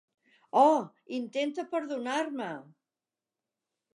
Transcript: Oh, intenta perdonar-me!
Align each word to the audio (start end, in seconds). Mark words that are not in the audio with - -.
Oh, 0.61 0.79
intenta 1.17 1.65
perdonar-me! 1.75 2.49